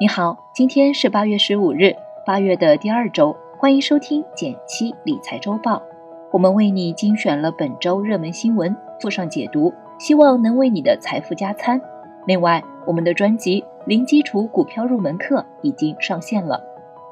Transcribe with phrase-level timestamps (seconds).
[0.00, 1.94] 你好，今天是八月十五日，
[2.26, 5.80] 八月的第二周，欢迎收听减七理财周报。
[6.32, 11.80] 我们为你精选了本周热门新闻，附上解读，希望能为你的财富加餐。
[12.26, 16.60] 另外，我们的专辑《零基础股票入门课》已经上线了。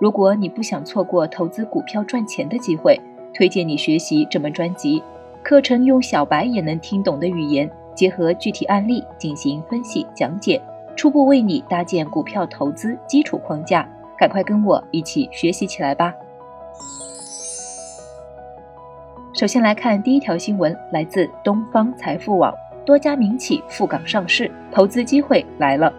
[0.00, 2.98] 如果你不想错过投资股票赚钱的机会，
[3.34, 5.02] 推荐你学习这门专辑。
[5.42, 10.58] 课程用小白也能听懂的语言，结合具体案例进行分析讲解。
[11.00, 16.12] 初步为你搭建股票投资基础框架，赶快跟我一起学习起来吧！
[19.32, 25.90] 首先来看第一条新闻，来自东方财富网，多家民企赴港上市，投资机会来了。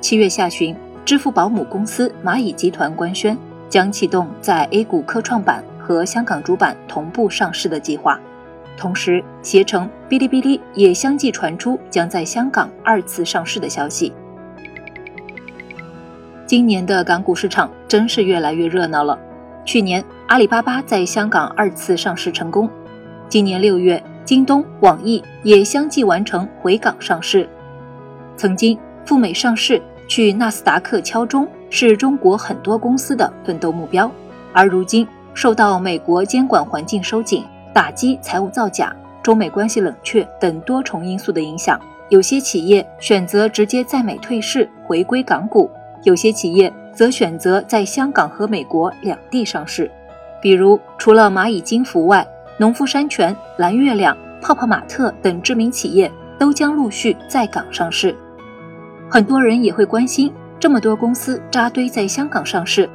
[0.00, 3.36] 七月下旬，支付宝母公司蚂蚁集团官宣，
[3.68, 8.20] 将启动在 A 股科创板和香港主板同步上市的计划。
[8.80, 14.10] 同时，携程、哔哩哔哩也相继传出将在香港二次上市的消息。
[16.46, 19.18] 今年的港股市场真是越来越热闹了。
[19.66, 22.70] 去年阿里巴巴在香港二次上市成功，
[23.28, 27.46] 今年六月，京东、网易也相继完成回港上市。
[28.34, 34.10] 曾经赴美上市、去纳斯达克敲钟，是中国很多公司的奋斗目标，
[34.54, 37.44] 而如今受到美国监管环境收紧。
[37.72, 45.70] 打击财务造假、中美关系冷却等多重因素的影响，有些企业选择直接在美退市回归港股，
[46.02, 49.90] 有些企业则选择在香港和美国两地上市。
[50.42, 52.26] 比如，除了蚂蚁金服外，
[52.58, 58.16] 农夫山泉、蓝月亮、泡泡玛特等知名企业都将陆续在港上市。
[59.08, 62.88] 很多人也会关心，这么多公司扎堆在香港上市，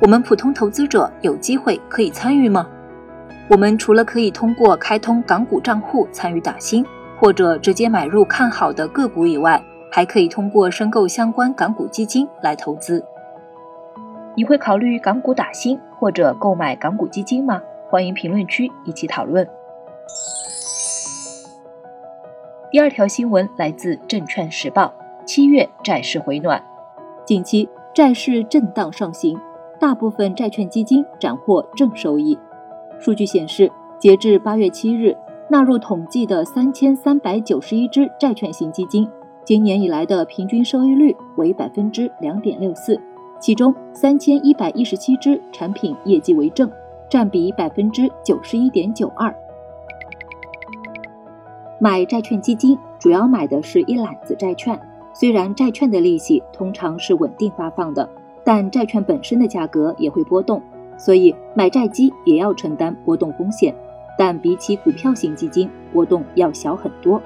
[0.00, 2.66] 我们普通投资者有机会可以参与吗？
[3.48, 6.84] 我们除了可以通过开通港股账户参与打新，
[7.18, 13.04] 或者直接买入看好的个股以外，还可以通过申购相关港股基金来投资。
[14.34, 17.60] 你会考虑港股打新或者购买港股基金吗？
[17.90, 19.46] 欢迎评论区一起讨论。
[22.70, 24.94] 第二条新闻来自证券时报，
[25.26, 26.62] 七月债市回暖，
[27.26, 29.38] 近期债市震荡上行，
[29.78, 32.38] 大部分债券基金斩获正收益。
[33.02, 33.68] 数据显示，
[33.98, 35.16] 截至八月七日，
[35.48, 39.08] 纳入统计的三千三百九十一只债券型基金，
[39.44, 42.96] 今年以来的平均收益率为百分之两点六四，
[43.40, 46.70] 其中三千一百一十七只产品业绩为正，
[47.08, 49.34] 占比百分之九十一点九二。
[51.80, 54.80] 买债券基金主要买的是一揽子债券，
[55.12, 58.08] 虽然债券的利息通常是稳定发放的，
[58.44, 60.62] 但债券本身的价格也会波动。
[61.02, 63.74] 所以买债基也要承担波动风险，
[64.16, 67.20] 但比起股票型基金，波动要小很多。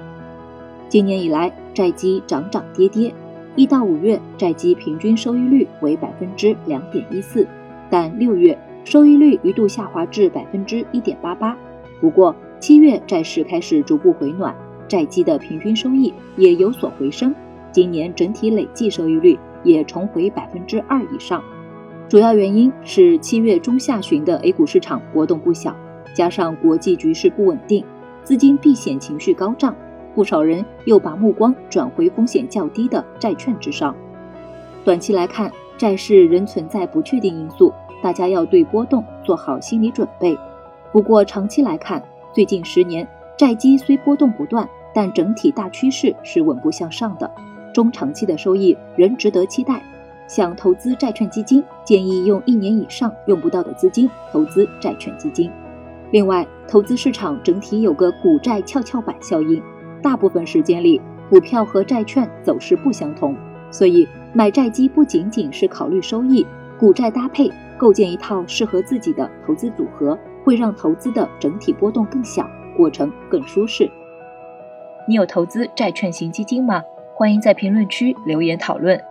[0.89, 3.13] 今年以来，债基涨涨跌跌，
[3.55, 7.47] 一到五月债基平均收益率为百分之两点一四，
[7.87, 11.55] 但六月收益率一度下滑至百分之一点八八。
[12.01, 14.55] 不过七月债市开始逐步回暖，
[14.87, 17.31] 债基的平均收益也有所回升，
[17.71, 21.43] 今年整体累计收益率也重回百分之二以上。
[22.09, 25.75] 主要原因是七月中下旬的 A 股市场波动不小，
[26.13, 27.83] 加上国际局势不稳定，
[28.23, 29.75] 资金避险情绪高涨，
[30.15, 33.93] 不少人又把目光转回风险较低的债券之上。
[34.85, 40.37] 短期来看，债市仍存在不确定因素，大家要对波动做好心理准备。
[40.93, 42.01] 不过长期来看，
[42.31, 47.29] 最近十年债基虽波动不断，但整体大趋势是稳步向上的，
[47.73, 49.83] 中长期的收益仍值得期待。
[50.27, 55.49] 想投资债券基金，建议用一年以上用不到的资金投资债券基金。
[56.11, 59.61] 另外，投资市场整体有个股债跷跷板效应，
[60.01, 63.35] 大部分时间里股票和债券走势不相同，
[63.71, 66.45] 所以买债基不仅仅是考虑收益，
[66.79, 73.89] 股债搭配构建一套适合自己的投资组合，会让投资的整体波动更小，过程更舒适。
[75.07, 76.81] 你有投资债券型基金吗？
[77.13, 79.01] 欢迎在评论区留言讨论。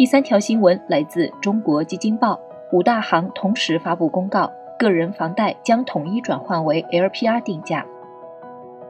[0.00, 2.40] 第三条新闻来自中国基金报，
[2.72, 7.84] 五大行同时发布公告，个人房贷将统一转换为 LPR 定价。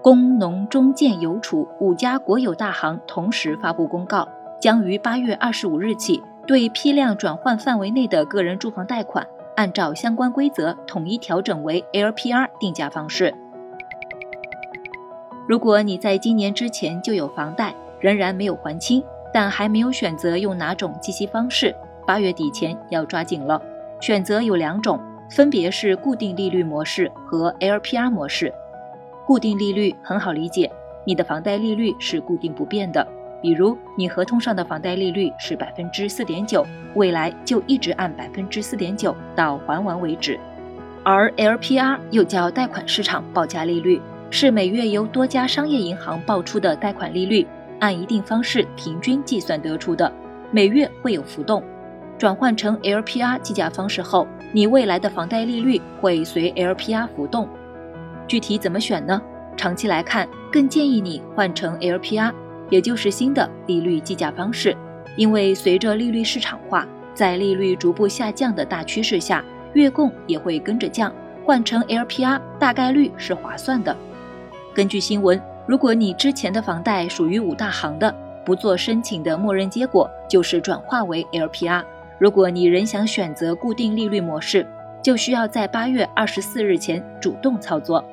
[0.00, 4.28] 工农中建邮储五家国有大行同时发布公告，
[4.60, 9.26] 将于八月二十五日起对批量转换范围内的个人住房贷款，
[9.56, 13.34] 按照相关规则统一调整为 LPR 定价方式。
[15.48, 19.02] 如果你在今年之前就有房贷，仍然没有还清。
[19.32, 21.74] 但还没有选择用哪种计息方式，
[22.06, 23.60] 八月底前要抓紧了。
[24.00, 25.00] 选择有两种，
[25.30, 28.52] 分别是固定利率模式和 LPR 模式。
[29.26, 30.70] 固定利率很好理解，
[31.04, 33.06] 你的房贷利率是固定不变的。
[33.42, 40.38] 比如你合同上的房贷利率是百分之四点九，未来就一直按百分之四点九到还完为止。
[41.02, 43.98] 而 LPR 又叫贷款市场报价利率，
[44.30, 47.46] 是每月由多家商业银行报出的贷款利率，
[47.80, 50.10] 按一定方式平均计算得出的，
[50.50, 51.62] 每月会有浮动。
[52.16, 57.48] 转换成 LPR 计价方式后，你未来的房贷利率会随 LPR 浮动。
[58.28, 59.20] 具体怎么选呢？
[59.56, 62.32] 长期来看，更建议你换成 LPR，
[62.68, 64.76] 也就是新的利率计价方式，
[65.16, 71.12] 因为随着利率市场化，在利率逐步下降的大趋势下，月供也会跟着降。
[71.42, 73.96] 换成 LPR 大概率是划算的。
[74.74, 78.12] 根据新闻，如果你之前的房贷属于五大行的，
[78.44, 81.84] 不做申请的默认结果就是转化为 LPR。
[82.18, 84.66] 如果你仍想选择固定利率模式，
[85.00, 88.04] 就需要在八月二十四日前主动操作。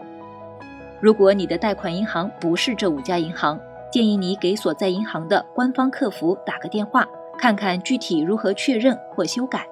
[1.00, 3.59] 如果你的贷款银行不是这五家银行，
[3.92, 7.07] 建议你给所在银行的官方客服打个电话，
[7.39, 9.65] 看看具体如何确认或修改。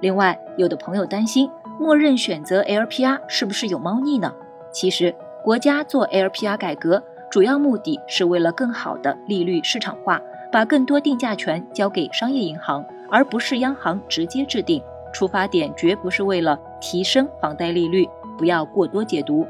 [0.00, 4.34] 另外，有的朋友担心，默认选择 LPR 是不是有猫腻呢？
[4.72, 5.14] 其实，
[5.44, 10.18] 国家做 LPR 改革主要目的是为了更好的利率市场化，
[10.50, 12.82] 把更多定价权交给商业银行。
[13.10, 14.82] 而不是央行直接制定，
[15.12, 18.08] 出发点绝不是为了提升房贷利率，
[18.38, 19.46] 不要过多解读。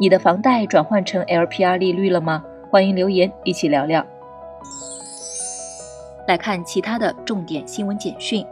[0.00, 2.42] 你的房贷转换成 LPR 利率了吗？
[2.70, 4.02] 欢迎留言一起聊聊。
[6.26, 8.42] 来看其他的重点新闻简讯，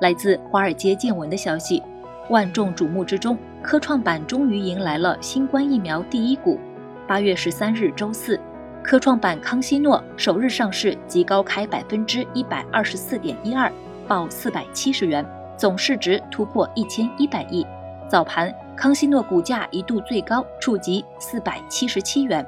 [0.00, 1.82] 来自华尔街见闻的消息，
[2.30, 6.60] 万众瞩目之中，科创板终于迎来了新冠疫苗第一股。
[7.08, 8.38] 八月十三日周四。
[8.82, 13.72] 科创板康希诺首日上市即高开百分之一百二十四点一二，
[14.06, 15.24] 报四百七十元，
[15.56, 17.66] 总市值突破一千一百亿。
[18.06, 22.46] 早盘，康希诺股价一度最高触及四百七十七元，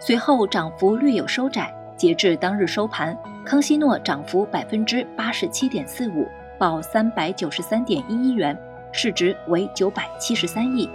[0.00, 1.72] 随后涨幅略有收窄。
[1.96, 6.26] 截至当日收盘，康希诺涨幅百分之八十七点四五，
[6.58, 8.58] 报三百九十三点一一元，
[8.92, 10.88] 市值为九百七十三亿。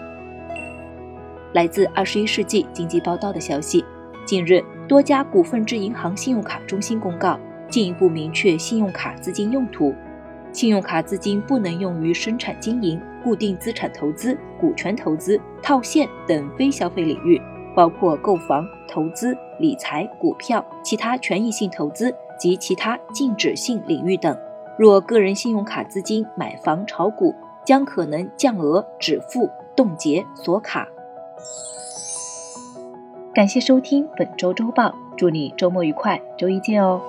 [1.53, 3.83] 来自二十一世纪经济报道的消息。
[4.25, 7.37] 近日，多家股份制银行信用卡中心公告，
[7.69, 9.93] 进一步明确信用卡资金用途。
[10.51, 17.41] 信用卡资金不能用于生产经营、固定资产投资、股权投资、套现等非消费领域，
[17.75, 24.37] 包括购房、投资、理财、股票、其他权益性投资及其他禁止性领域等。
[24.77, 30.87] 若个人信用卡资金买房炒股，将可能降额、止付、冻结、锁卡。
[33.33, 37.01] 感谢收听本周周报，祝你周末愉快，周一见哦。